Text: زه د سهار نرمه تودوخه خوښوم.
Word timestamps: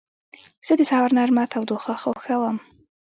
زه 0.65 0.73
د 0.79 0.81
سهار 0.89 1.09
نرمه 1.17 1.43
تودوخه 1.53 1.93
خوښوم. 2.01 2.57